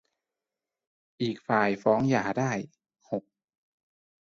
[1.21, 2.51] อีกฝ่ายหนึ่งฟ้องหย่าได้
[3.09, 3.23] หก